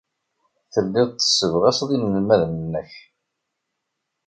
Telliḍ 0.73 1.07
tessebɣaseḍ 1.11 1.89
inelmaden-nnek. 1.91 2.91